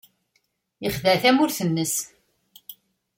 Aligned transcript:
Yexdeɛ 0.83 1.15
tamurt-nnes. 1.21 1.95